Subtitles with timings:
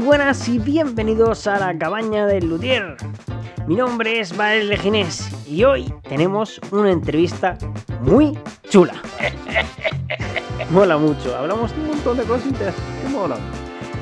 [0.00, 2.96] muy buenas y bienvenidos a la cabaña del Luthier.
[3.66, 7.58] Mi nombre es Valeria Ginés y hoy tenemos una entrevista
[8.00, 8.38] muy
[8.70, 8.94] chula.
[10.70, 13.36] mola mucho, hablamos de un montón de cositas que mola.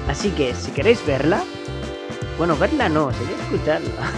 [0.08, 1.42] Así que si queréis verla,
[2.38, 4.12] bueno, verla no, sería escucharla.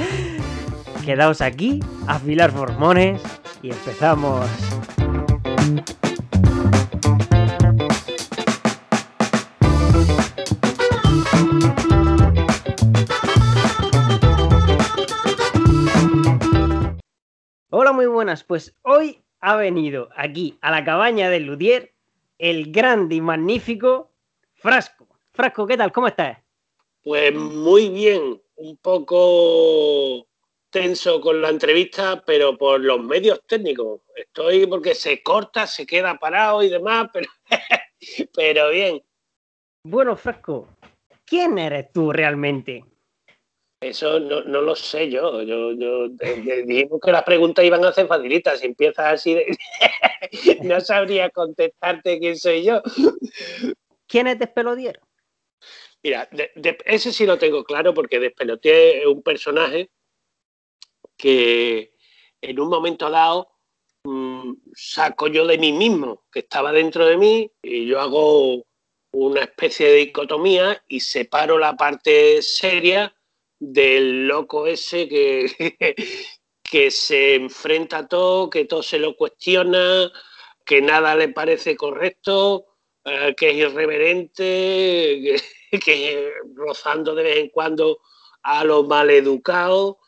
[1.04, 3.20] Quedaos aquí, afilar formones
[3.60, 4.46] y empezamos.
[17.96, 18.44] Muy buenas.
[18.44, 21.94] Pues hoy ha venido aquí a la cabaña del Ludier
[22.38, 24.12] el grande y magnífico
[24.54, 25.08] Frasco.
[25.32, 25.90] Frasco, ¿qué tal?
[25.92, 26.38] ¿Cómo estás?
[27.02, 30.26] Pues muy bien, un poco
[30.68, 34.02] tenso con la entrevista, pero por los medios técnicos.
[34.14, 37.28] Estoy porque se corta, se queda parado y demás, pero,
[38.34, 39.02] pero bien.
[39.84, 40.68] Bueno, Frasco,
[41.24, 42.84] ¿quién eres tú realmente?
[43.80, 45.42] Eso no, lo sé yo.
[45.42, 48.60] Yo, yo dijimos que las preguntas iban a ser facilitas.
[48.60, 49.36] Si empiezas así,
[50.62, 52.82] no sabría contestarte quién soy yo.
[54.06, 55.00] ¿Quién es Despelodier?
[56.02, 56.28] Mira,
[56.84, 59.90] ese sí lo tengo claro porque Despelodier es un personaje
[61.16, 61.92] que
[62.40, 63.50] en un momento dado
[64.04, 68.64] mm, saco yo de mí mismo, que estaba dentro de mí, y yo hago
[69.12, 73.15] una especie de dicotomía y separo la parte seria
[73.58, 75.46] del loco ese que,
[76.62, 80.10] que se enfrenta a todo, que todo se lo cuestiona,
[80.64, 82.66] que nada le parece correcto,
[83.04, 85.40] eh, que es irreverente,
[85.70, 88.00] que, rozando de vez en cuando
[88.42, 89.98] a lo maleducado.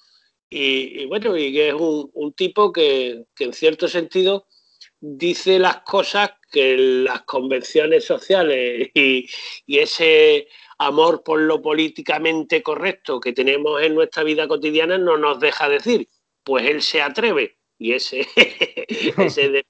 [0.50, 4.46] Y, y bueno, y que es un, tipo que, en cierto sentido
[5.00, 9.28] dice las cosas que las convenciones sociales y
[9.67, 15.68] ese amor por lo políticamente correcto que tenemos en nuestra vida cotidiana no nos deja
[15.68, 16.08] decir.
[16.44, 18.27] Pues él se atreve y ese,
[19.18, 19.67] ese.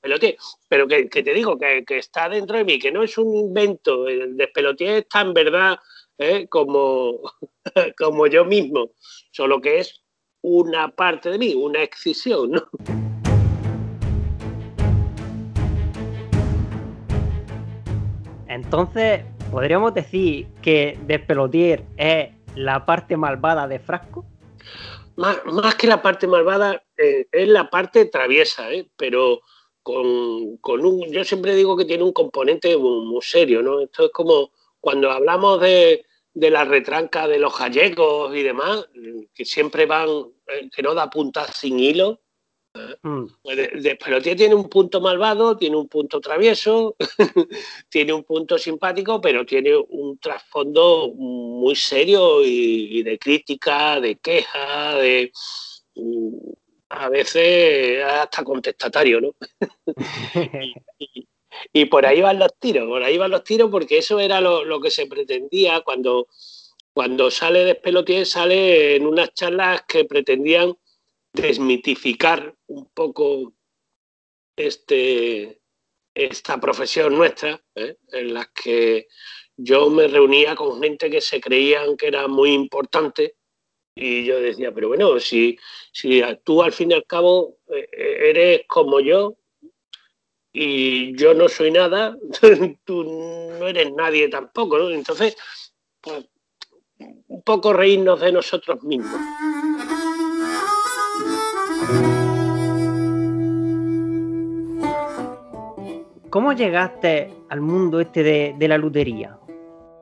[0.69, 4.37] Pero que, te digo, que, está dentro de mí, que no es un invento, el
[4.37, 5.79] despelote está en verdad
[6.19, 6.47] ¿eh?
[6.49, 7.21] como,
[7.99, 8.93] como yo mismo,
[9.31, 10.03] solo que es
[10.43, 12.53] una parte de mí, una excisión.
[18.47, 24.27] Entonces, ¿Podríamos decir que Despelotier es la parte malvada de Frasco?
[25.17, 25.39] Más,
[25.77, 28.89] que la parte malvada, eh, es la parte traviesa, ¿eh?
[28.97, 29.41] pero
[29.83, 31.11] con, un.
[31.11, 33.81] Yo siempre digo que tiene un componente muy, serio, ¿no?
[33.81, 34.51] Esto es como
[34.81, 36.05] cuando hablamos de,
[36.35, 38.87] de la retranca de los gallegos y demás,
[39.35, 40.09] que siempre van,
[40.47, 42.21] eh, que no da puntas sin hilo,
[43.03, 43.27] Mm.
[43.43, 46.97] Pues tiene un punto malvado, tiene un punto travieso,
[47.89, 54.97] tiene un punto simpático, pero tiene un trasfondo muy serio y, de crítica, de queja,
[54.97, 55.33] de
[55.95, 56.37] mm,
[56.91, 59.35] a veces hasta contestatario, ¿no?
[61.73, 64.81] y, por ahí van los tiros, por ahí van los tiros, porque eso era lo,
[64.81, 66.29] que se pretendía cuando,
[66.93, 70.77] cuando sale Despelotier, sale en unas charlas que pretendían
[71.33, 73.55] desmitificar un poco
[74.57, 75.61] este,
[76.15, 77.97] esta profesión nuestra, ¿eh?
[78.13, 79.09] en la que
[79.57, 83.37] yo me reunía con gente que se creían que era muy importante
[84.01, 85.59] y yo decía, pero bueno, si,
[85.93, 87.89] si tú al fin y al cabo eh,
[88.31, 89.37] eres como yo
[90.53, 92.17] y yo no soy nada,
[92.85, 93.05] tú
[93.59, 94.89] no eres nadie tampoco.
[94.91, 95.37] Entonces,
[96.01, 96.27] pues
[96.99, 99.21] un poco reírnos de nosotros mismos.
[106.31, 109.39] ¿Cómo llegaste al mundo este de, la lutería?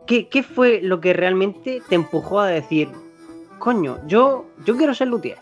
[0.06, 2.88] ¿Qué, fue lo que realmente te empujó a decir,
[3.58, 5.38] coño, yo, yo quiero ser luthier?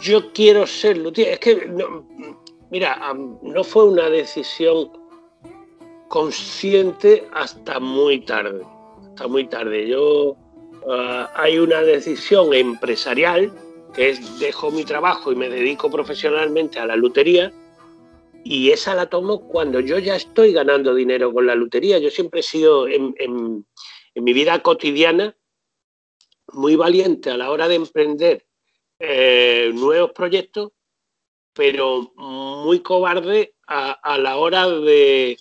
[0.00, 1.34] Yo quiero ser luthier.
[1.34, 1.72] Es que,
[2.70, 3.00] mira,
[3.42, 4.90] no fue una decisión
[6.08, 8.64] consciente hasta muy tarde.
[9.10, 9.88] Hasta muy tarde.
[9.88, 10.36] Yo,
[10.90, 13.52] ah, hay una decisión empresarial
[13.94, 17.52] que es dejo mi trabajo y me dedico profesionalmente a la lutería
[18.44, 21.98] y esa la tomo cuando yo ya estoy ganando dinero con la lutería.
[21.98, 23.14] Yo siempre he sido en,
[24.14, 25.34] mi vida cotidiana
[26.52, 28.46] muy valiente a la hora de emprender
[28.98, 30.72] eh, nuevos proyectos,
[31.54, 35.38] pero muy cobarde a, la hora de,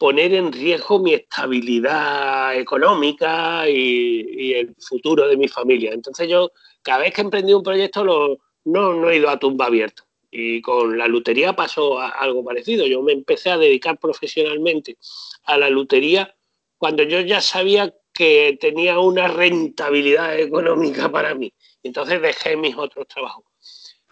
[0.00, 5.92] poner en riesgo mi estabilidad económica y, el futuro de mi familia.
[5.92, 6.50] Entonces yo,
[6.82, 10.07] cada vez que he emprendido un proyecto, no, no he ido a tumba abierta.
[10.30, 12.86] Y con la lutería pasó algo parecido.
[12.86, 14.98] Yo me empecé a dedicar profesionalmente
[15.44, 16.34] a la lutería
[16.76, 21.52] cuando yo ya sabía que tenía una rentabilidad económica para mí.
[21.82, 23.44] Entonces dejé mis otros trabajos.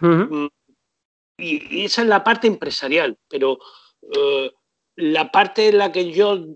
[0.00, 0.46] Mm,
[1.38, 3.58] y, esa es la parte empresarial, pero
[4.02, 4.52] eh,
[4.96, 6.46] la parte en la que yo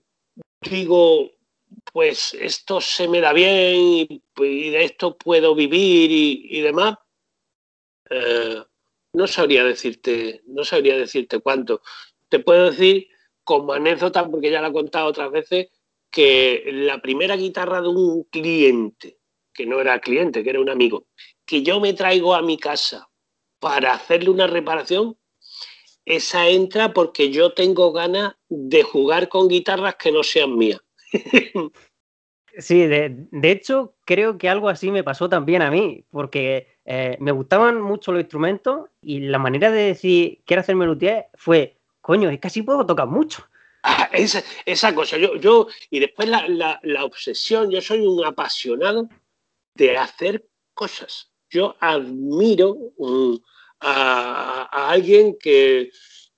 [0.60, 1.30] digo,
[1.92, 4.22] pues esto se me da bien y,
[4.70, 6.96] de esto puedo vivir y, demás,
[8.10, 8.62] eh,
[9.12, 11.82] no sabría decirte, no sabría decirte cuánto.
[12.28, 13.08] Te puedo decir
[13.44, 15.68] como anécdota, porque ya la he contado otras veces,
[16.10, 19.18] que la primera guitarra de un cliente,
[19.52, 21.06] que no era cliente, que era un amigo,
[21.44, 23.08] que yo me traigo a mi casa
[23.58, 25.16] para hacerle una reparación,
[26.04, 30.80] esa entra porque yo tengo ganas de jugar con guitarras que no sean mías.
[32.58, 37.31] Sí, de, hecho, creo que algo así me pasó también a mí, porque eh, me
[37.31, 42.40] gustaban mucho los instrumentos y la manera de decir quiero hacerme luthier fue, coño, es
[42.40, 43.46] que así puedo tocar mucho.
[43.84, 49.08] Ah, esa, cosa, yo, yo y después la, obsesión, yo soy un apasionado
[49.76, 50.44] de hacer
[50.75, 51.31] cosas.
[51.48, 53.36] Yo admiro mm,
[53.82, 55.93] a, alguien que,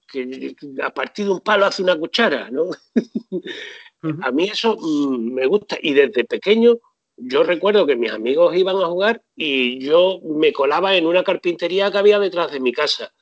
[0.06, 2.64] que, a partir de un palo hace una cuchara, ¿no?
[4.22, 6.75] A mí eso mm, me gusta y desde pequeño
[7.24, 11.90] yo recuerdo que mis amigos iban a jugar y yo me colaba en una carpintería
[11.90, 13.12] que había detrás de mi casa.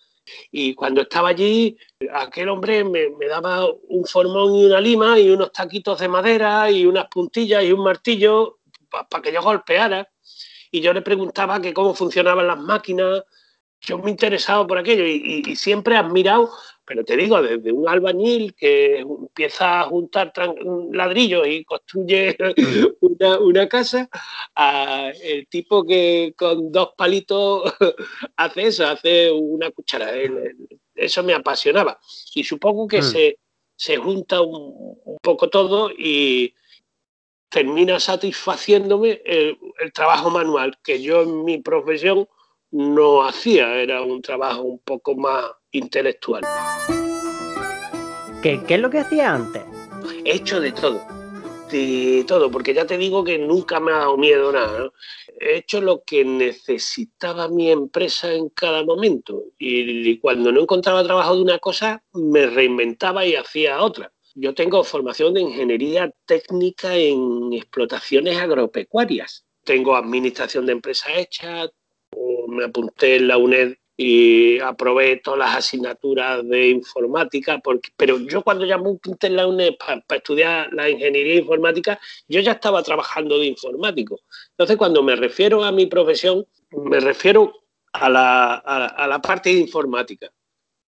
[0.50, 1.76] Y cuando estaba allí,
[2.12, 6.86] aquel hombre me, daba un formón y una lima y unos taquitos de madera y
[6.86, 8.58] unas puntillas y un martillo
[8.88, 10.08] para que yo golpeara.
[10.70, 13.24] Y yo le preguntaba que cómo funcionaban las máquinas.
[13.80, 16.50] Yo me interesaba por aquello y, y siempre he admirado
[16.90, 20.32] pero te digo, desde un albañil que empieza a juntar
[20.90, 22.36] ladrillos y construye
[23.40, 24.08] una, casa,
[24.56, 27.72] a el tipo que con dos palitos
[28.36, 30.10] hace eso, hace una cuchara.
[30.96, 31.96] Eso me apasionaba.
[32.34, 33.36] Y supongo que mm.
[33.76, 36.52] se, junta un, poco todo y
[37.48, 42.28] termina satisfaciéndome el trabajo manual, que yo en mi profesión
[42.72, 46.42] no hacía, era un trabajo un poco más intelectual.
[48.42, 49.62] ¿Qué, es lo que hacía antes?
[50.24, 51.02] He hecho de todo,
[51.70, 54.90] de todo, porque ya te digo que nunca me ha dado miedo nada.
[55.38, 61.36] He hecho lo que necesitaba mi empresa en cada momento y, cuando no encontraba trabajo
[61.36, 64.12] de una cosa, me reinventaba y hacía otra.
[64.34, 69.44] Yo tengo formación de ingeniería técnica en explotaciones agropecuarias.
[69.64, 71.70] Tengo administración de empresas hechas,
[72.48, 78.40] me apunté en la UNED y aprobé todas las asignaturas de informática, porque, pero yo
[78.40, 83.44] cuando apunté en la UNED para estudiar la ingeniería informática, yo ya estaba trabajando de
[83.44, 84.20] informático.
[84.52, 87.52] Entonces, cuando me refiero a mi profesión, me refiero
[87.92, 90.32] a la, a la parte de informática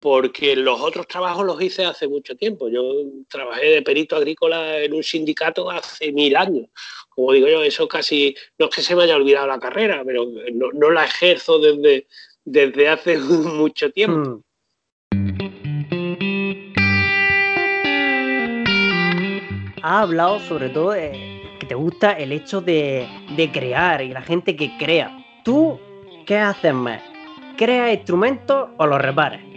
[0.02, 2.68] porque los otros trabajos los hice hace mucho tiempo.
[2.68, 2.82] Yo
[3.28, 6.66] trabajé de perito agrícola en un sindicato hace mil años.
[7.08, 10.26] Como digo yo, eso casi, no es que se me haya olvidado la carrera, pero
[10.52, 12.08] no, la ejerzo desde,
[12.44, 14.40] desde hace mucho tiempo.
[14.40, 14.42] Hmm.
[19.84, 24.22] Ha hablado sobre todo de que te gusta el hecho de, de crear y la
[24.22, 25.10] gente que crea.
[25.44, 25.78] ¿Tú
[26.24, 27.02] qué haces más?
[27.56, 29.52] ¿Creas instrumentos o los repares?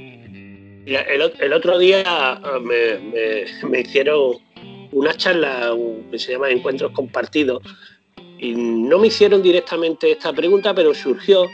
[0.86, 4.38] el, otro día ah, me, hicieron
[4.92, 5.76] una charla
[6.12, 7.64] que se llama Encuentros Compartidos
[8.38, 11.46] y no me hicieron directamente esta pregunta, pero surgió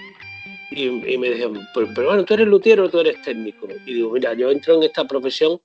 [0.72, 3.68] y, me dijeron, pero, bueno, tú eres luthier o tú eres técnico.
[3.86, 5.62] Y digo, mira, yo entro en esta profesión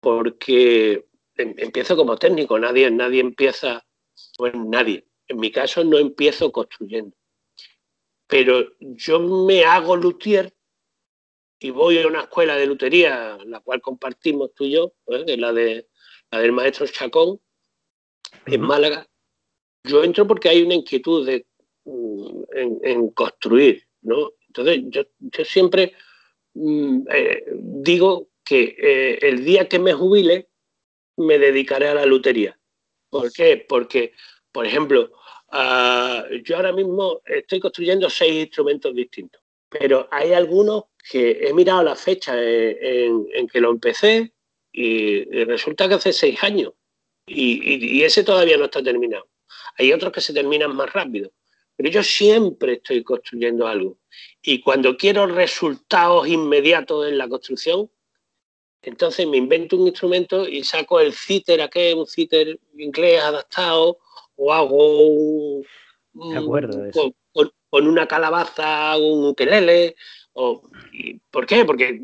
[0.00, 3.84] porque em, empiezo como técnico, nadie, nadie empieza,
[4.36, 5.06] pues nadie.
[5.28, 7.16] En mi caso no empiezo construyendo.
[8.26, 10.54] Pero yo me hago luthier
[11.58, 15.36] y voy a una escuela de lutería, la cual compartimos tú y yo, ¿eh?
[15.38, 15.88] la, de,
[16.30, 17.40] la del maestro Chacón,
[18.46, 19.08] en Málaga,
[19.84, 21.46] yo entro porque hay una inquietud de,
[21.84, 22.42] mm,
[22.82, 24.32] en, construir, ¿no?
[24.56, 24.84] Entonces,
[25.20, 25.94] yo, siempre
[26.54, 30.48] mm, eh, digo que eh, el día que me jubile,
[31.16, 32.58] me dedicaré a la lutería.
[33.10, 33.64] ¿Por qué?
[33.68, 34.12] Porque,
[34.52, 35.12] por ejemplo,
[35.50, 41.82] ah, yo ahora mismo estoy construyendo seis instrumentos distintos, pero hay algunos que he mirado
[41.82, 44.32] la fecha en, que lo empecé
[44.72, 46.72] y, resulta que hace seis años
[47.26, 49.28] y, ese todavía no está terminado.
[49.78, 51.30] Hay otros que se terminan más rápido,
[51.76, 53.98] pero yo siempre estoy construyendo algo
[54.42, 57.90] y cuando quiero resultados inmediatos en la construcción,
[58.82, 63.98] entonces me invento un instrumento y saco el citer, aquel, un citer inglés adaptado,
[64.36, 65.66] o hago un,
[67.70, 69.96] con, una calabaza, hago un ukelele,
[70.34, 71.64] ¿Por qué?
[71.64, 72.00] Porque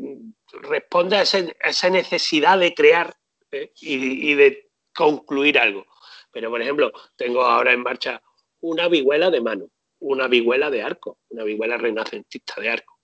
[0.63, 3.15] responde a, esa necesidad de crear
[3.51, 3.71] ¿eh?
[3.81, 5.85] y, de concluir algo.
[6.31, 8.21] Pero, por ejemplo, tengo ahora en marcha
[8.61, 12.99] una vihuela de mano, una vihuela de arco, una vihuela renacentista de arco.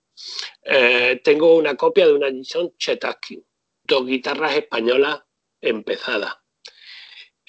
[0.62, 3.42] Eh, tengo una copia de una Gibson Chetaki,
[3.84, 5.22] dos guitarras españolas
[5.60, 6.34] empezadas.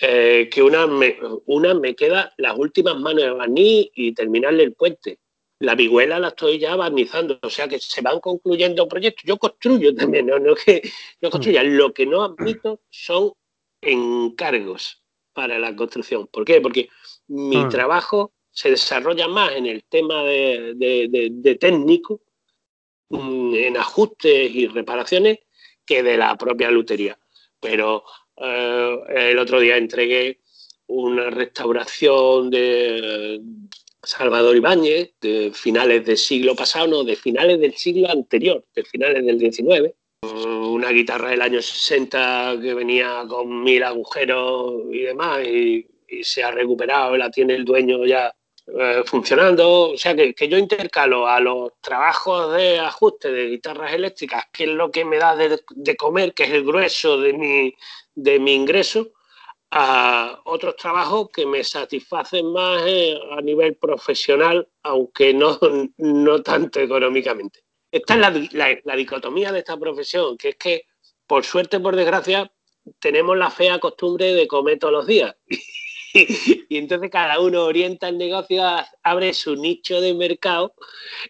[0.01, 4.73] Eh, que una me, una me queda las últimas manos de barniz y terminarle el
[4.73, 5.19] puente.
[5.59, 9.25] La vihuela la estoy ya barnizando, o sea que se van concluyendo proyectos.
[9.25, 10.81] Yo construyo también, no, no que
[11.21, 11.63] no construya.
[11.63, 13.33] Lo que no admito son
[13.81, 16.27] encargos para la construcción.
[16.27, 16.61] ¿Por qué?
[16.61, 16.87] Porque
[17.29, 17.69] mi Ah.
[17.69, 22.21] trabajo se desarrolla más en el tema de, de- de- de técnico,
[23.09, 25.39] mm, en ajustes y reparaciones,
[25.86, 27.17] que de la propia lutería.
[27.59, 28.03] Pero
[28.38, 28.98] eh,
[29.31, 30.39] el otro día entregué
[30.88, 33.41] una restauración de
[34.01, 39.25] Salvador Ibáñez, de finales del siglo pasado, no, de finales del siglo anterior, de finales
[39.25, 39.93] del 19.
[40.24, 46.43] Una guitarra del año 60 que venía con mil agujeros y demás, y, y se
[46.43, 48.33] ha recuperado, la tiene el dueño ya
[48.67, 49.91] eh, funcionando.
[49.91, 54.63] O sea que, que yo intercalo a los trabajos de ajuste de guitarras eléctricas, que
[54.65, 57.73] es lo que me da de, de comer, que es el grueso de mi,
[58.15, 59.11] de mi ingreso,
[59.71, 65.59] a otros trabajos que me satisfacen más eh, a nivel profesional, aunque no,
[65.97, 67.61] no tanto económicamente.
[67.91, 70.85] Esta es la, la- la dicotomía de esta profesión, que es que,
[71.27, 72.51] por suerte por desgracia,
[72.99, 75.35] tenemos la fea costumbre de comer todos los días.
[76.69, 78.63] y entonces cada uno orienta el negocio,
[79.03, 80.73] abre su nicho de mercado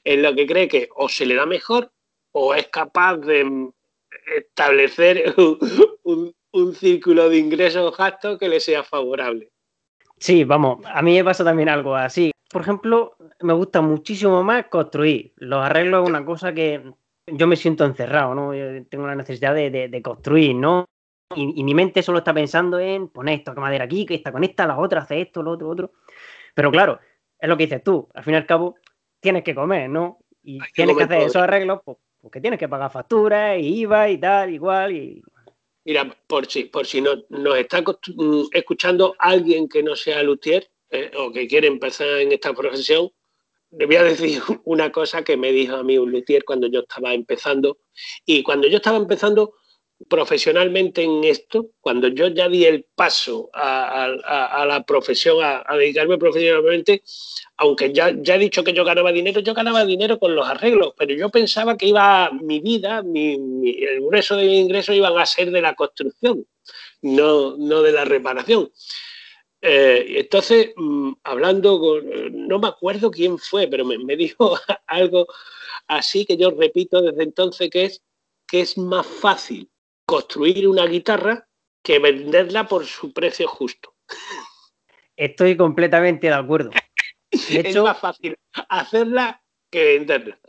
[0.04, 1.92] en lo que cree que o se le da mejor
[2.32, 3.70] o es capaz de
[4.38, 5.34] establecer
[6.04, 9.52] un, un- círculo de ingresos gastos que le sea favorable.
[10.18, 12.32] Sí, vamos, a mí me pasa también algo así.
[12.52, 15.34] Por ejemplo, me gusta muchísimo más construir.
[15.38, 16.84] Los arreglos es una cosa que
[17.28, 18.54] yo me siento encerrado, ¿no?
[18.54, 20.86] Yo tengo la necesidad de construir, ¿no?
[21.36, 24.32] Y, y mi mente solo está pensando en poner esto, que madera aquí, que esta
[24.32, 25.92] con esta, la otra hace esto, lo otro, lo otro.
[26.56, 27.00] Pero claro,
[27.40, 28.10] es lo que dices tú.
[28.14, 28.76] Al fin y al cabo,
[29.20, 30.20] tienes que comer, ¿no?
[30.44, 31.28] Y Hay tienes que hacer todo.
[31.28, 34.92] esos arreglos, pues, porque tienes que pagar facturas y IVA y tal, igual.
[34.92, 35.22] Y
[35.86, 40.70] Mira, por si, por si no, nos está mm, escuchando alguien que no sea luthier
[40.90, 43.10] eh, o que quiere empezar en esta profesión,
[43.72, 46.82] le voy a decir una cosa que me dijo a mí un luthier cuando yo
[46.82, 47.78] estaba empezando.
[48.26, 49.54] Y cuando yo estaba empezando
[50.08, 57.04] profesionalmente en esto, cuando yo ya di el paso a, la profesión, a, dedicarme profesionalmente,
[57.58, 60.94] aunque ya, ya he dicho que yo ganaba dinero, yo ganaba dinero con los arreglos,
[60.98, 63.34] pero yo pensaba que iba mi vida, mi-
[63.84, 66.46] el grueso de mi ingreso iban a ser de la construcción,
[67.02, 68.72] no, no de la reparación.
[69.62, 75.28] Eh, entonces, mm, hablando con, no me acuerdo quién fue, pero me, me dijo algo
[75.88, 78.02] así que yo repito desde entonces, que es
[78.48, 79.70] que es más fácil
[80.10, 81.48] construir una guitarra
[81.84, 83.94] que venderla por su precio justo.
[85.16, 86.72] estoy completamente de acuerdo.
[86.72, 86.80] De
[87.32, 88.36] es hecho, más fácil
[88.70, 90.40] hacerla que venderla.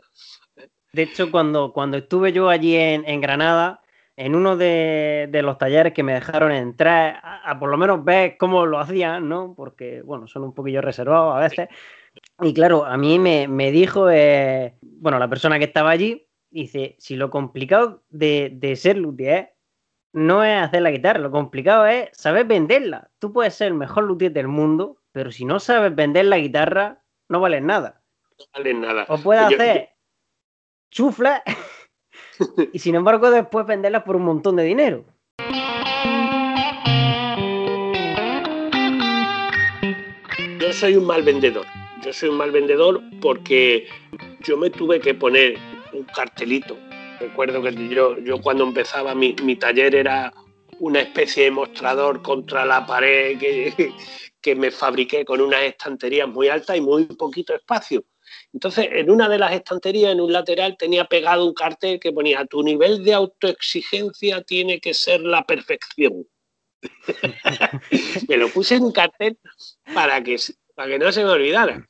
[0.93, 3.83] De hecho, cuando, cuando estuve yo allí en, en Granada,
[4.17, 8.03] en uno de, de los talleres que me dejaron entrar, a, a por lo menos
[8.03, 9.53] ver cómo lo hacían, ¿no?
[9.55, 11.69] Porque, bueno, son un poquillo reservados a veces.
[12.41, 16.95] Y claro, a mí me, me dijo, eh, bueno, la persona que estaba allí, dice,
[16.99, 19.53] si lo complicado de, de ser luthier
[20.13, 23.09] no es hacer la guitarra, lo complicado es saber venderla.
[23.19, 27.01] Tú puedes ser el mejor luthier del mundo, pero si no sabes vender la guitarra,
[27.29, 28.01] no vales nada.
[28.37, 29.05] No vale nada.
[29.07, 29.89] O puedes Yo- hacer
[30.91, 31.41] chuflas
[32.73, 35.05] y sin embargo después venderlas por un montón de dinero.
[40.59, 41.65] Yo soy un mal vendedor.
[42.03, 43.87] Yo soy un mal vendedor porque
[44.41, 45.55] yo me tuve que poner
[46.01, 46.77] un cartelito.
[47.19, 50.33] Recuerdo que yo, yo cuando empezaba mi, mi taller era
[50.79, 53.93] una especie de mostrador contra la pared que,
[54.41, 58.03] que me fabriqué con unas estanterías muy altas y muy poquito espacio.
[58.53, 62.45] Entonces, en una de las estanterías, en un lateral, tenía pegado un cartel que ponía,
[62.45, 66.25] tu nivel de autoexigencia tiene que ser la perfección.
[68.27, 69.37] me lo puse en un cartel
[69.93, 70.37] para que,
[70.73, 71.85] para que no se me olvidara.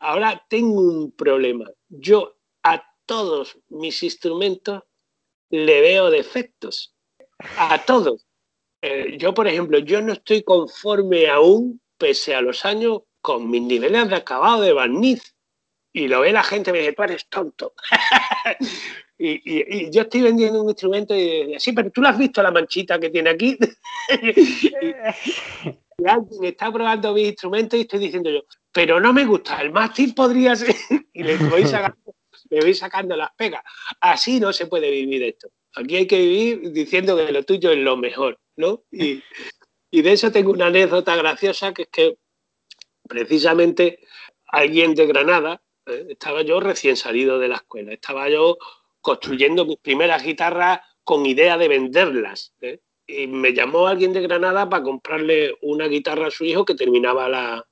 [0.00, 1.66] Ahora tengo un problema.
[1.88, 2.39] Yo
[3.10, 4.84] todos mis instrumentos
[5.48, 6.94] le veo defectos.
[7.56, 8.24] A todos.
[8.80, 13.62] Eh, yo, por ejemplo, yo no estoy conforme aún, pese a los años, con mis
[13.62, 15.34] niveles de acabado de barniz.
[15.92, 17.72] Y lo ve la gente y me dice, tú eres tonto.
[19.18, 22.52] y, yo estoy vendiendo un instrumento y dice, sí, pero tú lo has visto la
[22.52, 23.58] manchita que tiene aquí.
[25.98, 29.72] y alguien está probando mis instrumentos y estoy diciendo yo, pero no me gusta, el
[29.72, 30.76] mástil podría ser.
[31.12, 32.14] y le voy sacando,
[32.50, 33.62] le voy sacando las pegas.
[34.00, 35.48] Así no se puede vivir esto.
[35.74, 38.82] Aquí hay que vivir diciendo que lo tuyo es lo mejor, ¿no?
[38.90, 39.22] Y,
[39.92, 42.18] de eso tengo una anécdota graciosa, que es que
[43.08, 44.00] precisamente
[44.46, 46.06] alguien de Granada, ¿eh?
[46.10, 48.58] estaba yo recién salido de la escuela, estaba yo
[49.00, 52.54] construyendo mis primeras guitarras con idea de venderlas.
[52.60, 52.80] ¿eh?
[53.06, 57.64] Y me llamó alguien de Granada para comprarle una guitarra a su hijo que terminaba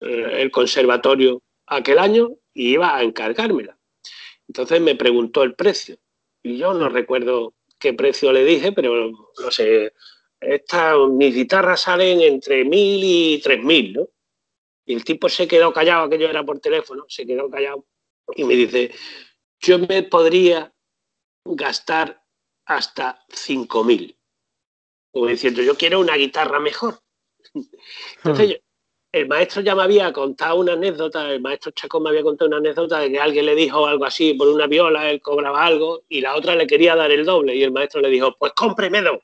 [0.00, 3.75] eh, el conservatorio aquel año y iba a encargármela.
[4.48, 5.98] Entonces me preguntó el precio
[6.42, 9.92] y yo no recuerdo qué precio le dije, pero no sé,
[10.40, 14.08] esta, mis guitarras salen entre mil y tres mil, ¿no?
[14.84, 17.84] Y el tipo se quedó callado, aquello era por teléfono, se quedó callado
[18.34, 18.92] y me dice,
[19.60, 20.72] yo me podría
[21.44, 22.22] gastar
[22.66, 24.16] hasta cinco mil.
[25.12, 27.00] Como diciendo, yo quiero una guitarra mejor.
[28.16, 28.65] Entonces, hmm.
[29.12, 32.58] El maestro ya me había contado una anécdota, el maestro Chaco me había contado una
[32.58, 36.20] anécdota de que alguien le dijo algo así por una viola, él cobraba algo y
[36.20, 39.18] la otra le quería dar el doble y el maestro le dijo, pues cómpreme dos,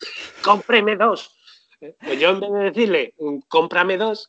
[0.42, 1.32] cómpreme dos.
[1.78, 3.14] Pues yo en vez de decirle,
[3.48, 4.26] cómprame dos,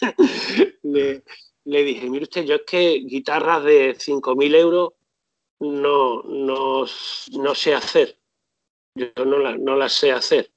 [0.82, 1.22] le,
[1.64, 4.92] dije, mire usted, yo es que guitarras de 5.000 euros
[5.60, 6.86] no, no,
[7.32, 8.18] no, sé hacer.
[8.94, 10.50] Yo no, no las sé hacer.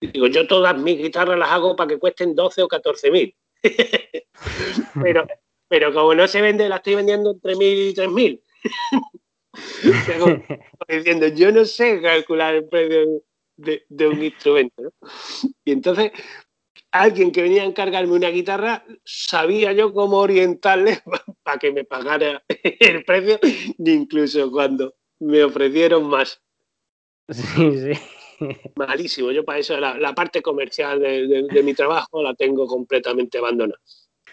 [0.00, 3.34] Digo, yo todas mis guitarras las hago para que cuesten 12 o 14.000.
[5.02, 5.26] pero,
[5.68, 8.42] pero como no se vende, la estoy vendiendo entre 1.000 y 3.000.
[10.88, 13.22] diciendo, yo no sé calcular el precio
[13.56, 14.92] de, un instrumento.
[15.64, 16.12] Y entonces,
[16.92, 21.02] alguien que venía a encargarme una guitarra, sabía yo cómo orientarle
[21.42, 23.38] para que me pagara el precio,
[23.78, 26.40] incluso cuando me ofrecieron más.
[27.28, 28.00] Sí, sí.
[28.76, 29.30] Malísimo.
[29.30, 33.80] Yo para eso la, parte comercial de, mi trabajo la tengo completamente abandonada.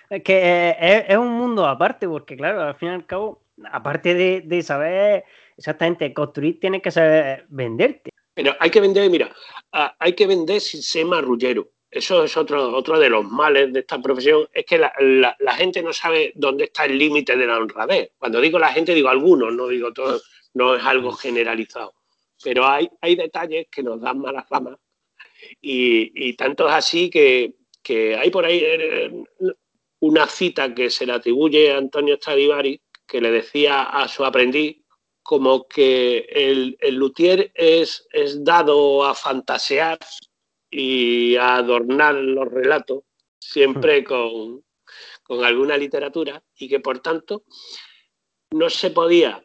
[0.10, 0.38] Es que
[0.80, 4.62] eh, es, un mundo aparte, porque claro, al fin y al cabo, aparte de, de
[4.62, 5.24] saber
[5.58, 8.12] exactamente construir, tienes que saber venderte.
[8.36, 9.34] Pero hay que vender, mira,
[9.72, 11.70] hay que vender sin ser marrullero.
[11.96, 15.94] Eso es otro, otro de los males de esta profesión, es que la, gente no
[15.94, 18.12] sabe dónde está el límite de la honradez.
[18.18, 21.94] Cuando digo la gente, digo algunos, no digo todos, no es algo generalizado.
[22.44, 24.78] Pero hay, hay detalles que nos dan mala fama.
[25.62, 29.12] Y, tanto es así que, que hay por ahí eh,
[30.00, 34.78] una cita que se le atribuye a Antonio Stradivari, que le decía a su aprendiz,
[35.24, 39.98] como que el, el luthier es, es, dado a fantasear
[40.70, 43.04] y a adornar los relatos,
[43.40, 44.04] siempre hmm.
[44.04, 44.66] con,
[45.24, 47.44] con, alguna literatura, y que por tanto
[48.52, 49.44] no se podía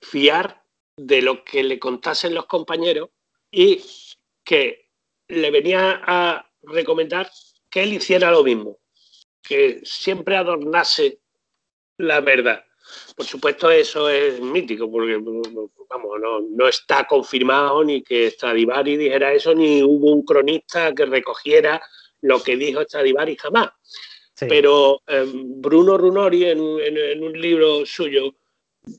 [0.00, 0.59] fiar
[1.06, 3.08] de lo que le contasen los compañeros
[3.50, 3.82] y
[4.44, 4.90] que
[5.28, 7.30] le venía a recomendar
[7.70, 8.78] que él hiciera lo mismo,
[9.42, 11.20] que siempre adornase
[11.96, 12.64] la verdad.
[13.16, 15.16] Por supuesto, eso es mítico, porque
[15.88, 16.10] vamos,
[16.50, 21.80] no, está confirmado ni que Stradivari dijera eso, ni hubo un cronista que recogiera
[22.22, 23.70] lo que dijo Stradivari jamás.
[24.48, 28.34] Pero em, Bruno Runori, en, un libro suyo,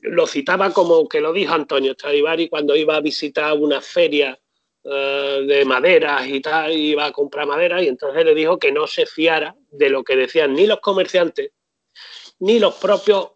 [0.02, 4.38] lo citaba como que lo dijo Antonio Stradivari cuando iba a visitar una feria
[4.84, 8.86] eh, de maderas y tal, iba a comprar madera, y entonces le dijo que no
[8.86, 11.52] se fiara de lo que decían ni los comerciantes
[12.40, 13.30] ni los propios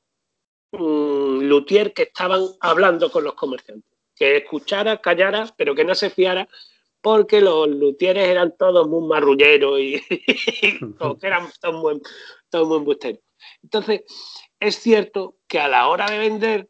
[0.73, 3.91] luthier que estaban hablando con los comerciantes.
[4.15, 6.49] Que escuchara, callara, pero que no se fiara,
[7.01, 10.03] porque los luthieres eran todos muy marrulleros y,
[11.23, 12.03] eran todos muy,
[12.51, 13.21] todos embusteros.
[13.63, 14.03] Entonces,
[14.59, 16.69] es cierto que a la hora de vender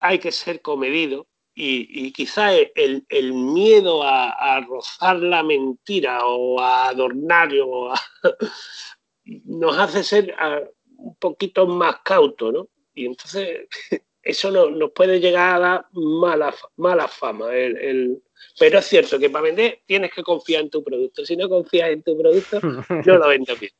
[0.00, 1.26] hay que ser comedido
[1.58, 7.94] y, quizá el, miedo a, rozar la mentira o a adornar o
[9.24, 10.60] nos hace ser ah,
[10.98, 12.68] un poquito más cauto, ¿no?
[12.94, 13.68] Y entonces
[14.22, 17.54] eso nos puede llegar a dar mala, mala fama.
[17.54, 18.22] El,
[18.58, 21.24] Pero es cierto que para vender tienes que confiar en tu producto.
[21.24, 22.60] Si no confías en tu producto,
[23.06, 23.72] no lo vendes bien.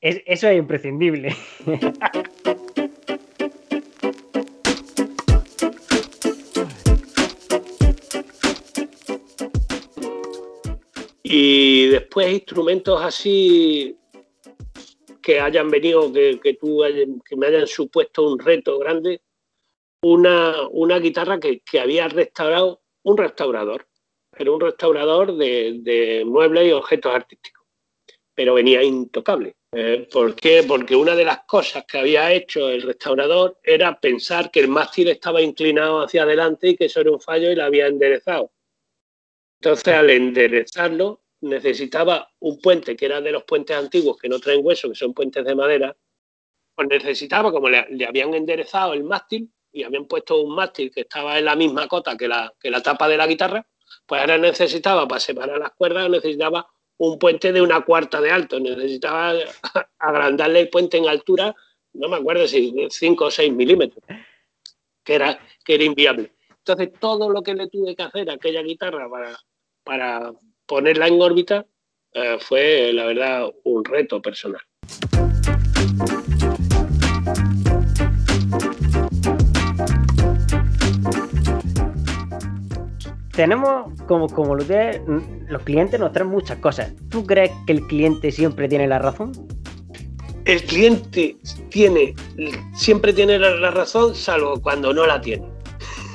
[0.00, 1.36] eso es imprescindible.
[11.34, 13.96] Y después instrumentos así
[15.22, 16.82] que hayan venido, que, que, tú,
[17.24, 19.22] que me hayan supuesto un reto grande,
[20.02, 23.88] una, una guitarra que, había restaurado un restaurador.
[24.36, 27.64] Era un restaurador de, muebles y objetos artísticos,
[28.34, 29.56] pero venía intocable.
[29.72, 30.64] Eh, ¿Por qué?
[30.68, 35.08] Porque una de las cosas que había hecho el restaurador era pensar que el mástil
[35.08, 38.50] estaba inclinado hacia adelante y que eso era un fallo y lo había enderezado.
[39.64, 44.58] Entonces, al enderezarlo, necesitaba un puente que era de los puentes antiguos que no traen
[44.60, 45.96] hueso, que son puentes de madera,
[46.74, 51.38] pues necesitaba, como le, habían enderezado el mástil y habían puesto un mástil que estaba
[51.38, 53.64] en la misma cota que la, que la tapa de la guitarra,
[54.04, 58.58] pues ahora necesitaba, para separar las cuerdas, necesitaba un puente de una cuarta de alto,
[58.58, 59.32] necesitaba
[60.00, 61.54] agrandarle el puente en altura,
[61.92, 64.02] no me acuerdo si 5 o 6 milímetros,
[65.04, 66.32] que era, que era inviable.
[66.50, 69.36] Entonces, todo lo que le tuve que hacer a aquella guitarra para,
[69.84, 70.32] para
[70.66, 71.66] ponerla en órbita
[72.14, 74.62] eh, fue, la verdad, un reto personal.
[83.32, 86.92] tenemos como, como los clientes nos traen muchas cosas.
[87.08, 89.32] ¿Tú crees que el cliente siempre tiene la razón?
[90.44, 91.36] El cliente
[91.70, 92.14] tiene,
[92.74, 95.46] siempre tiene la, razón, salvo cuando no la tiene.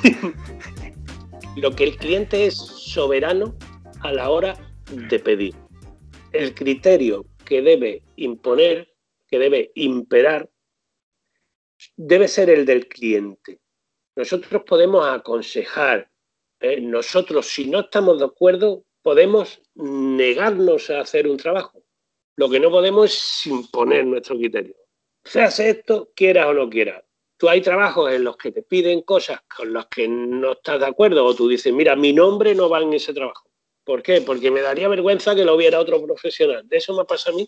[1.56, 2.56] Lo que el cliente es
[2.98, 3.56] soberano
[4.02, 4.58] a la hora
[4.92, 5.54] de pedir.
[6.32, 8.92] El criterio que debe imponer,
[9.28, 10.50] que debe imperar,
[11.96, 13.60] debe ser el del cliente.
[14.16, 16.10] Nosotros podemos aconsejar,
[16.60, 21.84] eh, nosotros, si no estamos de acuerdo, podemos negarnos a hacer un trabajo.
[22.36, 24.76] Lo que no podemos es imponer nuestro criterio.
[25.24, 27.04] Se hace esto, quieras o no quieras.
[27.38, 30.88] Tú hay trabajos en los que te piden cosas con las que no estás de
[30.88, 33.50] acuerdo o tú dices, mira, mi nombre no va en ese trabajo.
[33.84, 34.22] ¿Por qué?
[34.22, 36.68] Porque me daría vergüenza que lo viera otro profesional.
[36.68, 37.48] ¿De eso me pasa a mí?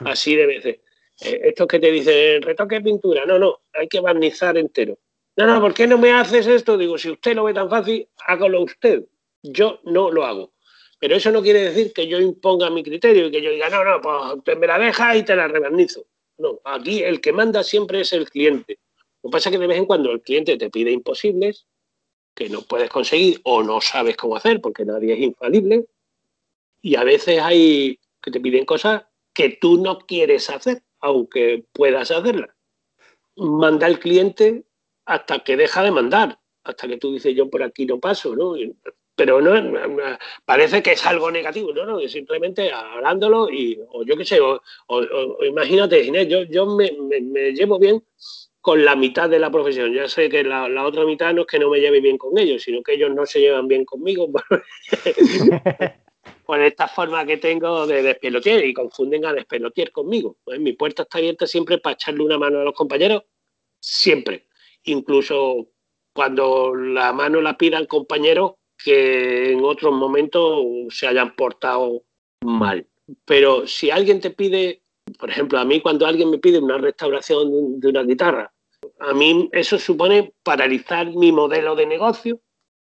[0.00, 0.80] Así debe ser.
[1.20, 3.26] Eh, estos que te dicen, retoque pintura.
[3.26, 4.98] No, no, hay que barnizar entero.
[5.36, 6.78] No, no, ¿por qué no me haces esto?
[6.78, 9.04] Digo, si usted lo ve tan fácil, hágalo usted.
[9.42, 10.52] Yo no lo hago.
[10.98, 13.84] Pero eso no quiere decir que yo imponga mi criterio y que yo diga, no,
[13.84, 16.06] no, pues usted me la deja y te la rebarnizo.
[16.38, 18.78] No, aquí el que manda siempre es el cliente.
[19.22, 21.66] Lo que pasa es que de vez en cuando el cliente te pide imposibles
[22.34, 25.86] que no puedes conseguir o no sabes cómo hacer porque nadie es infalible.
[26.80, 32.10] Y a veces hay que te piden cosas que tú no quieres hacer, aunque puedas
[32.10, 32.50] hacerlas.
[33.36, 34.64] Manda al cliente
[35.04, 38.54] hasta que deja de mandar, hasta que tú dices yo por aquí no paso, ¿no?
[39.18, 39.52] Pero no
[40.44, 44.60] parece que es algo negativo, no, no, simplemente hablándolo y, o yo qué sé, o,
[45.44, 46.88] imagínate, Inés, yo, yo me,
[47.52, 48.04] llevo bien
[48.60, 49.92] con la mitad de la profesión.
[49.92, 52.62] Ya sé que la, otra mitad no es que no me lleve bien con ellos,
[52.62, 54.30] sino que ellos no se llevan bien conmigo.
[56.46, 60.36] por esta forma que tengo de despelotier y confunden a despelotier conmigo.
[60.44, 63.24] Pues mi puerta está abierta siempre para echarle una mano a los compañeros,
[63.80, 64.46] siempre
[64.84, 65.66] incluso
[66.12, 72.04] cuando la mano la pidan compañeros que en otros momentos se hayan portado
[72.40, 72.86] mal.
[73.24, 74.82] Pero si alguien te pide,
[75.18, 78.52] por ejemplo, a mí cuando alguien me pide una restauración de una guitarra,
[79.00, 82.40] a mí eso supone paralizar mi modelo de negocio.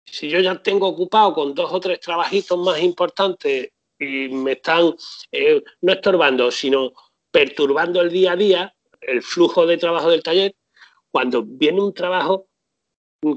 [0.05, 4.95] Si yo ya tengo ocupado con dos o tres trabajitos más importantes y me están
[5.31, 6.93] eh, no estorbando, sino
[7.31, 10.55] perturbando el día a día, el flujo de trabajo del taller,
[11.11, 12.48] cuando viene un trabajo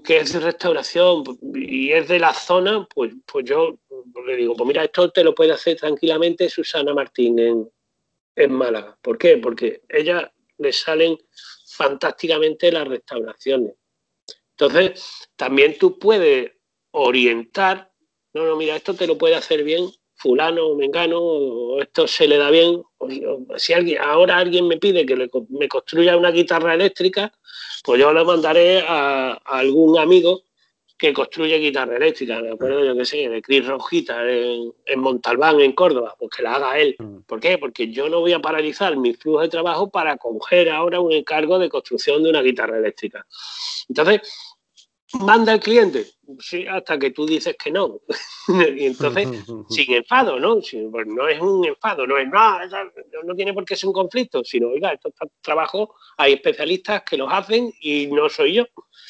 [0.04, 3.78] que es de restauración y es de la zona, pues, pues yo
[4.26, 7.70] le digo, pues mira, esto te lo puede hacer tranquilamente Susana Martín en,
[8.36, 8.96] en Málaga.
[9.02, 9.38] ¿Por qué?
[9.38, 11.18] Porque ella le salen
[11.66, 13.74] fantásticamente las restauraciones.
[14.50, 16.52] Entonces, también tú puedes
[16.92, 17.90] orientar,
[18.34, 22.28] no, no, mira, esto te lo puede hacer bien fulano o mengano, o esto se
[22.28, 22.82] le da bien.
[23.56, 27.32] Si alguien, ahora alguien me pide que me construya una guitarra eléctrica,
[27.84, 30.42] pues yo le mandaré a, algún amigo
[30.96, 32.84] que construye guitarra eléctrica, ¿de acuerdo?
[32.84, 36.78] Yo qué sé, de Cris Rojita en, en, Montalbán, en Córdoba, pues que la haga
[36.78, 36.94] él.
[36.96, 37.22] Mm.
[37.26, 37.58] ¿Por qué?
[37.58, 41.58] Porque yo no voy a paralizar mi flujo de trabajo para coger ahora un encargo
[41.58, 43.26] de construcción de una guitarra eléctrica.
[43.88, 44.20] Entonces,
[45.20, 46.06] manda el cliente,
[46.40, 48.00] sí, hasta que tú dices que no.
[48.76, 49.28] y entonces,
[49.68, 50.58] sin enfado, ¿no?
[50.90, 52.68] Pues no es un enfado, no es nada,
[53.24, 57.32] no, tiene por qué ser un conflicto, sino, oiga, estos trabajos hay especialistas que los
[57.32, 58.66] hacen y no soy yo.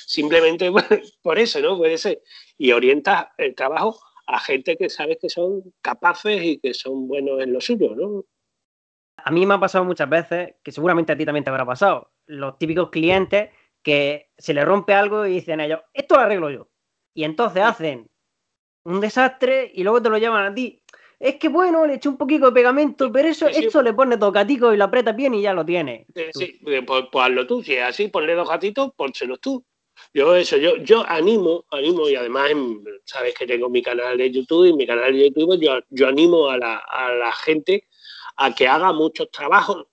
[0.06, 0.70] Simplemente
[1.22, 1.76] por eso, ¿no?
[1.76, 2.22] Puede ser.
[2.58, 7.40] Y orientas el trabajo a gente que sabes que son capaces y que son buenos
[7.40, 8.24] en lo suyo, ¿no?
[9.16, 12.10] A mí me ha pasado muchas veces, que seguramente a ti también te habrá pasado,
[12.26, 13.50] los típicos clientes
[13.82, 16.68] que se le rompe algo y dicen ellos, esto lo arreglo yo.
[17.14, 18.08] Y entonces hacen
[18.84, 20.82] un desastre y luego te lo llevan a ti.
[21.18, 24.74] Es que bueno, le eché un poquito de pegamento, pero eso, eso le pone tocatico
[24.74, 26.04] y lo aprieta bien y ya lo tiene.
[26.32, 29.64] Sí, pues, pues, hazlo tú, si es así, ponle dos gatitos, pónselos tú.
[30.12, 32.50] Yo eso, yo, yo animo, animo, y además
[33.04, 36.48] sabes que tengo mi canal de YouTube y mi canal de YouTube, yo, yo animo
[36.48, 37.86] a la, a la gente
[38.36, 39.86] a que haga muchos trabajos,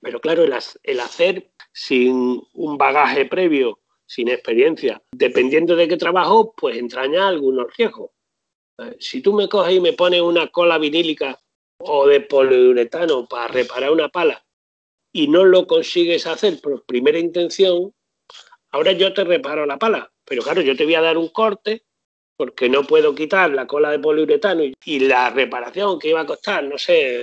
[0.00, 6.54] pero claro, el, el hacer sin un bagaje previo, sin experiencia, dependiendo de qué trabajo,
[6.56, 8.12] pues entraña algunos riesgos.
[8.78, 11.38] Eh, si tú me coges y me pones una cola vinílica
[11.80, 14.42] o de poliuretano para reparar una pala
[15.12, 17.92] y no lo consigues hacer por primera intención,
[18.70, 21.84] ahora yo te reparo la pala, pero claro, yo te voy a dar un corte
[22.38, 26.64] porque no puedo quitar la cola de poliuretano y la reparación que iba a costar,
[26.64, 27.20] no sé,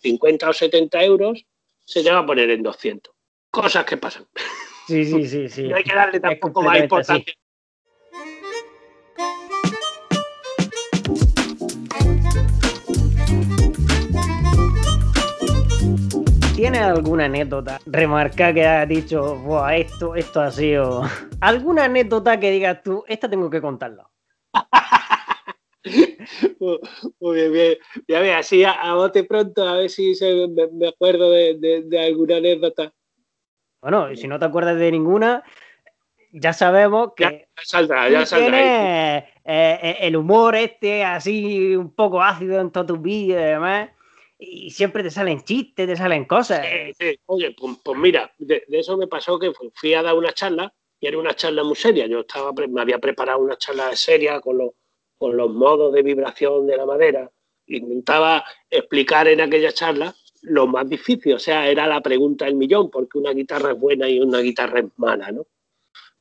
[0.00, 1.44] 50 o 70 euros,
[1.84, 3.11] se te va a poner en 200.
[3.52, 4.26] Cosas que pasan.
[4.86, 5.46] Sí, sí, sí.
[5.50, 5.68] sí.
[5.68, 7.34] no hay que darle tampoco más importancia.
[16.56, 21.02] ¿Tienes alguna anécdota remarca que has dicho, Buah, esto, esto ha sido.
[21.42, 24.08] ¿Alguna anécdota que digas tú, esta tengo que contarla?
[27.20, 27.76] Muy bien, bien.
[28.08, 30.14] Ya ve, así a, bote pronto, a ver si
[30.72, 32.94] me, acuerdo de, alguna anécdota.
[33.82, 35.42] Bueno, y si no te acuerdas de ninguna,
[36.32, 37.24] ya sabemos que.
[37.24, 39.18] Ya, saldrá, ya saldrá.
[39.18, 43.90] Eh, eh, el humor este así un poco ácido en todos tus vídeos y demás
[44.42, 46.66] y siempre te salen chistes, te salen cosas.
[47.26, 51.06] Oye, pues, pues mira, de, eso me pasó que fui a dar una charla y
[51.06, 52.06] era una charla muy seria.
[52.06, 54.70] Yo estaba, me había preparado una charla seria con los,
[55.16, 57.30] con los modos de vibración de la madera.
[57.66, 62.90] Intentaba explicar en aquella charla lo más difícil, o sea, era la pregunta del millón,
[62.90, 65.30] ¿por qué una guitarra es buena y una guitarra es mala?
[65.32, 65.46] ¿no?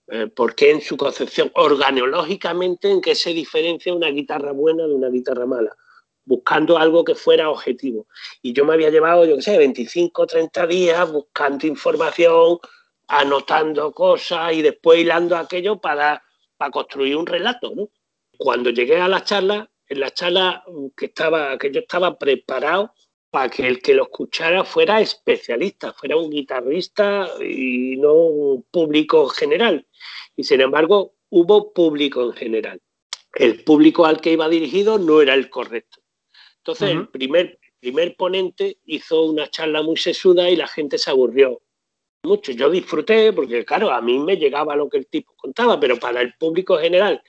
[0.07, 4.93] Eh, ¿Por qué en su concepción, organológicamente, en qué se diferencia una guitarra buena de
[4.93, 5.75] una guitarra mala?
[6.23, 8.07] buscando algo que fuera objetivo.
[8.41, 12.60] Y yo me había llevado, yo qué sé, 25 o 30 días buscando información,
[13.07, 16.23] anotando cosas y después hilando aquello para,
[16.57, 17.73] para construir un relato.
[17.75, 17.89] ¿no?
[18.38, 20.63] Cuando llegué a la charla, en la charla
[20.95, 22.93] que, estaba, que yo estaba preparado
[23.32, 29.28] para que el que lo escuchara fuera especialista, fuera un guitarrista y no un público
[29.30, 29.88] general.
[30.36, 32.82] Y sin embargo, hubo público en general.
[33.34, 36.02] El público al que iba dirigido no era el correcto.
[36.58, 41.62] Entonces, el primer, primer ponente hizo una charla muy sesuda y la gente se aburrió
[42.24, 42.52] mucho.
[42.52, 46.22] Yo disfruté porque, claro, a mí me llegaba lo que el tipo contaba, pero para
[46.22, 47.24] el público general,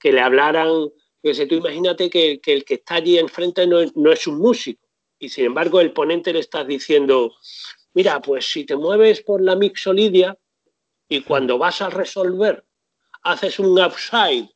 [0.00, 0.88] que le hablaran,
[1.22, 4.83] que sé, tú imagínate que, el que está allí enfrente no, no es un músico
[5.24, 7.34] y sin embargo el ponente le estás diciendo,
[7.94, 10.38] mira, pues si te mueves por la mixolidia
[11.08, 12.64] y cuando vas a resolver
[13.22, 14.50] haces un upside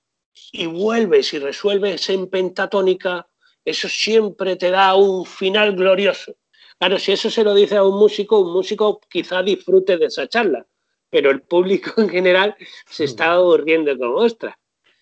[0.52, 3.28] y vuelves y resuelves en pentatónica,
[3.64, 6.37] eso siempre te da un final glorioso.
[6.78, 10.28] Claro, si eso se lo dice a un músico, un músico quizá disfrute de esa
[10.28, 10.66] charla,
[11.11, 14.59] pero el público en general se está aburriendo con ostra.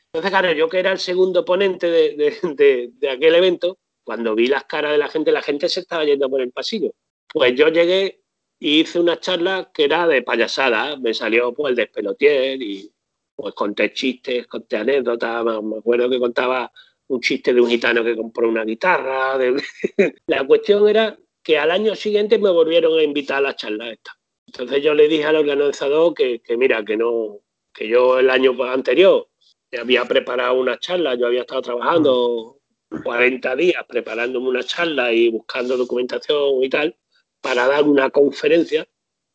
[0.07, 4.93] Entonces, claro, yo que era el segundo ponente de, aquel evento, cuando vi las caras
[4.93, 6.93] de la gente, la gente se estaba yendo por el pasillo.
[7.29, 8.23] Pues yo llegué
[8.61, 12.89] y hice una charla que era de payasada, me salió pues el despelotier y
[13.35, 16.71] pues conté chistes, conté anécdotas, me acuerdo que contaba
[17.09, 19.37] un chiste de un gitano que compró una guitarra.
[20.29, 24.13] la cuestión era que al año siguiente me volvieron a invitar a la charla esta.
[24.47, 27.41] Entonces yo le dije al organizador que, que mira, que no,
[27.75, 29.29] que yo el año anterior
[29.77, 32.56] había preparado una charla, yo había estado trabajando
[33.03, 36.97] 40 días preparándome una charla y buscando documentación y tal
[37.41, 38.87] para dar una conferencia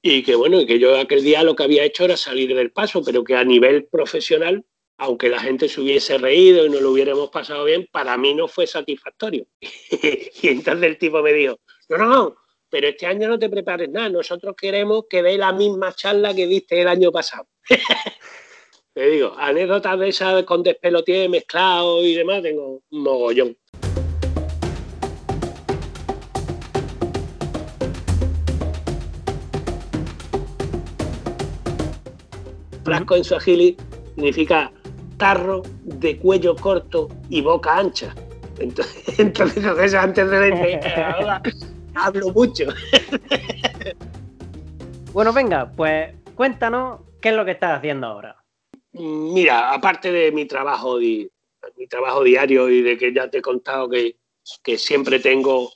[0.02, 2.72] y que bueno, y que yo aquel día lo que había hecho era salir del
[2.72, 4.66] paso, pero que a nivel profesional
[5.02, 8.48] aunque la gente se hubiese reído y no lo hubiéramos pasado bien, para mí no
[8.48, 9.48] fue satisfactorio.
[9.62, 11.60] y entonces el tipo me dijo,
[11.90, 12.36] no, no, no,
[12.70, 16.46] pero este año no te prepares nada, nosotros queremos que dé la misma charla que
[16.46, 17.48] diste el año pasado.
[18.94, 23.58] te digo, anécdotas de esas con despelotier mezclado y demás, tengo un mogollón.
[32.84, 33.78] Flasco en su agili
[34.16, 34.72] significa
[35.18, 38.14] tarro de cuello corto y boca ancha.
[38.60, 41.52] Entonces, entonces antes de
[41.96, 42.66] hablo mucho.
[45.14, 48.41] Bueno, venga, pues cuéntanos qué es lo que estás haciendo ahora.
[48.94, 53.90] Mira, aparte de mi trabajo, mi trabajo diario y de que ya te he contado
[53.90, 54.18] que,
[54.64, 55.72] que siempre tengo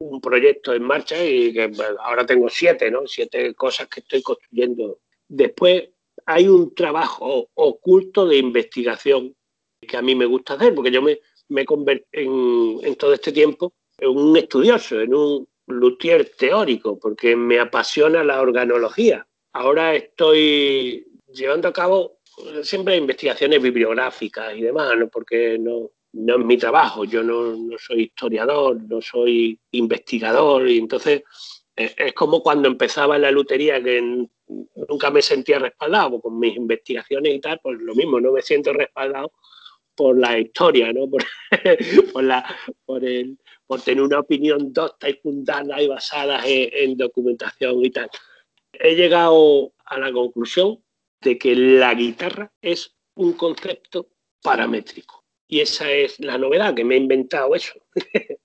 [0.00, 3.06] un proyecto en marcha y que ahora tengo siete, ¿no?
[3.06, 5.00] Siete cosas que estoy construyendo.
[5.26, 5.88] Después
[6.26, 9.34] hay un trabajo oculto de investigación
[9.80, 13.32] que a mí me gusta hacer, porque yo me, me convertí en, en todo este
[13.32, 19.26] tiempo en un estudioso, en un luthier teórico, porque me apasiona la organología.
[19.52, 22.17] Ahora estoy llevando a cabo
[22.62, 28.04] siempre investigaciones bibliográficas y demás, porque no, no es mi trabajo, yo no, no, soy
[28.04, 31.22] historiador, no soy investigador, y entonces
[31.76, 34.26] eh, es como cuando empezaba en la lutería, que
[34.88, 38.72] nunca me sentía respaldado con mis investigaciones y tal, pues lo mismo, no me siento
[38.72, 39.32] respaldado
[39.94, 41.08] por la historia, ¿no?
[41.10, 41.24] por,
[42.22, 47.90] la, por, el, por tener una opinión docta y fundada y basada en, documentación y
[47.90, 48.08] tal.
[48.72, 50.78] He llegado a la conclusión
[51.20, 54.08] de que la guitarra es un concepto
[54.42, 55.24] paramétrico.
[55.46, 57.74] Y esa es la novedad, que me he inventado eso.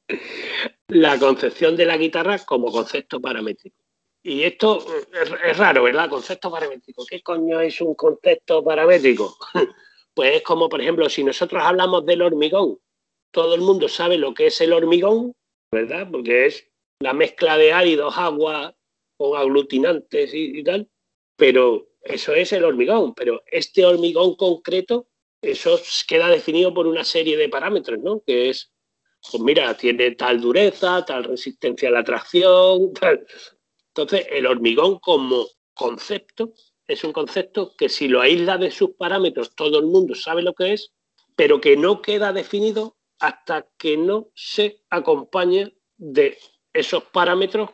[0.87, 3.77] la concepción de la guitarra como concepto paramétrico.
[4.23, 6.09] Y esto es, raro, ¿verdad?
[6.09, 7.05] Concepto paramétrico.
[7.05, 9.37] ¿Qué coño es un concepto paramétrico?
[10.13, 12.79] pues es como, por ejemplo, si nosotros hablamos del hormigón,
[13.31, 15.35] todo el mundo sabe lo que es el hormigón,
[15.71, 16.07] ¿verdad?
[16.09, 16.65] Porque es
[16.99, 18.73] la mezcla de áridos, agua
[19.17, 20.89] con aglutinantes y tal.
[21.35, 23.13] Pero eso es el hormigón.
[23.13, 25.07] Pero este hormigón concreto
[25.43, 28.21] eso queda definido por una serie de parámetros, ¿no?
[28.25, 28.71] Que es,
[29.29, 32.93] pues mira, tiene tal dureza, tal resistencia a la tracción.
[33.89, 36.53] Entonces, el hormigón como concepto
[36.87, 40.53] es un concepto que si lo aísla de sus parámetros, todo el mundo sabe lo
[40.53, 40.93] que es,
[41.35, 46.37] pero que no queda definido hasta que no se acompañe de
[46.71, 47.69] esos parámetros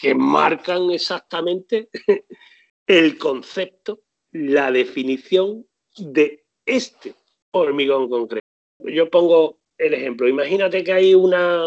[0.00, 1.88] que marcan exactamente
[2.86, 5.66] el concepto, la definición
[5.96, 7.14] de este
[7.52, 8.46] hormigón concreto.
[8.78, 10.28] Yo pongo el ejemplo.
[10.28, 11.64] Imagínate que hay una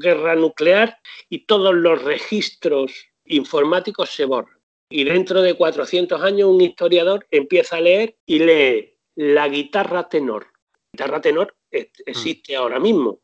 [0.00, 2.92] guerra nuclear y todos los registros
[3.24, 4.58] informáticos se borran.
[4.90, 10.46] Y dentro de 400 años un historiador empieza a leer y lee la guitarra tenor.
[10.92, 13.20] La guitarra tenor existe ahora mismo.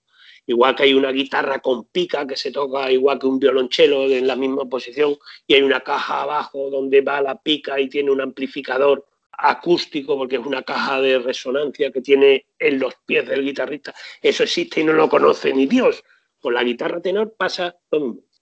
[0.47, 4.27] Igual que hay una guitarra con pica que se toca igual que un violonchelo en
[4.27, 8.21] la misma posición y hay una caja abajo donde va la pica y tiene un
[8.21, 9.07] amplificador
[9.39, 13.95] acústico, porque es una caja de resonancia que tiene en los pies del guitarrista.
[14.21, 16.05] Eso existe y no lo conoce ni Dios.
[16.41, 17.77] Con la guitarra tenor pasa.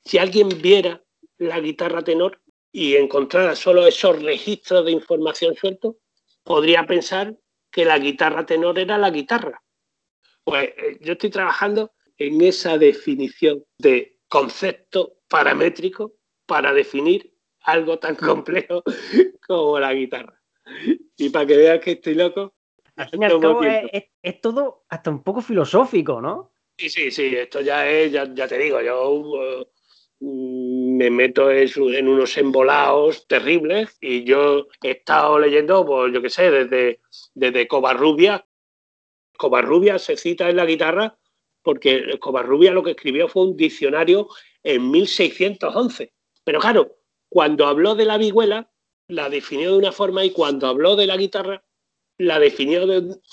[0.04, 1.02] Si alguien viera
[1.38, 2.40] la guitarra tenor
[2.72, 5.96] y encontrara solo esos registros de información sueltos,
[6.42, 7.36] podría pensar
[7.70, 9.61] que la guitarra tenor era la guitarra.
[10.44, 16.14] Pues eh, yo estoy trabajando en esa definición de concepto paramétrico
[16.46, 18.82] para definir algo tan complejo
[19.46, 20.40] como la guitarra.
[21.16, 22.54] Y para que veas que estoy loco.
[22.96, 26.52] Al fin y al cabo es, todo hasta un poco filosófico, ¿no?
[26.76, 29.66] Sí, sí, sí, esto ya es, ya, te digo, yo uh,
[30.20, 36.50] me meto en, unos embolados terribles y yo he estado leyendo, pues yo qué sé,
[36.50, 37.00] desde,
[37.34, 38.44] desde Covarrubia.
[39.36, 41.18] Covarrubia se cita en la guitarra
[41.62, 44.28] porque Covarrubia lo que escribió fue un diccionario
[44.62, 46.12] en 1611.
[46.44, 46.96] Pero claro,
[47.28, 48.70] cuando habló de la vihuela,
[49.08, 51.64] la definió de una forma y cuando habló de la guitarra,
[52.18, 52.86] la definió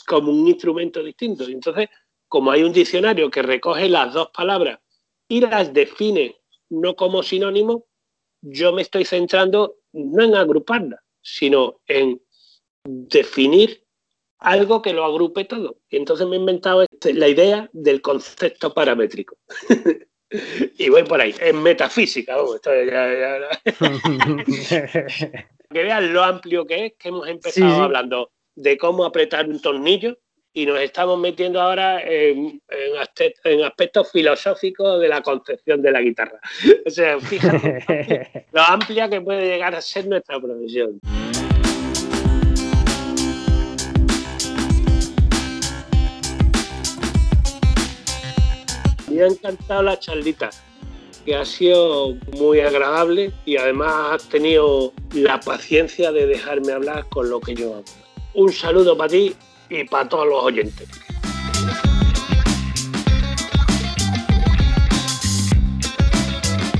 [0.07, 1.43] como un instrumento distinto.
[1.45, 1.89] Entonces,
[2.27, 4.79] como hay un diccionario que recoge las dos palabras
[5.27, 7.85] y las define no como sinónimo,
[8.41, 12.21] yo me estoy centrando no en agruparlas, sino en
[12.83, 13.83] definir
[14.39, 15.77] algo que lo agrupe todo.
[15.89, 19.37] Y entonces me he inventado este, la idea del concepto paramétrico.
[20.77, 22.35] y voy por ahí, en metafísica.
[25.69, 30.17] que vean lo amplio que es, que hemos empezado hablando de cómo apretar un tornillo
[30.51, 32.61] y nos estamos metiendo ahora en,
[33.63, 36.39] aspectos filosóficos de la concepción de la guitarra.
[36.85, 40.99] O sea, fíjate lo amplia que puede llegar a ser nuestra profesión.
[49.09, 50.49] Me ha encantado la charlita
[51.25, 57.29] que ha sido muy agradable y además has tenido la paciencia de dejarme hablar con
[57.29, 57.85] lo que yo hago.
[58.33, 59.35] Un saludo para ti
[59.69, 60.87] y para todos los oyentes.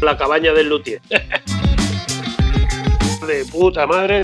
[0.02, 1.02] La cabaña del luthier.
[3.28, 4.24] de puta madre.